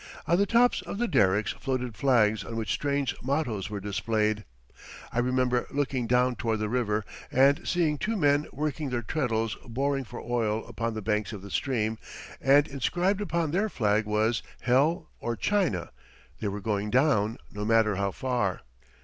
[0.25, 4.45] On the tops of the derricks floated flags on which strange mottoes were displayed.
[5.13, 10.03] I remember looking down toward the river and seeing two men working their treadles boring
[10.03, 11.99] for oil upon the banks of the stream,
[12.41, 15.91] and inscribed upon their flag was "Hell or China."
[16.39, 18.61] They were going down, no matter how far.